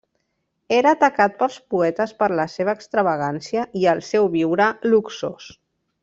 Era 0.77 0.93
atacat 0.95 1.35
pels 1.41 1.57
poetes 1.73 2.15
per 2.23 2.29
la 2.41 2.45
seva 2.55 2.73
extravagància 2.79 3.65
i 3.83 3.89
el 3.95 4.01
seu 4.11 4.29
viure 4.41 4.71
luxós. 4.95 5.51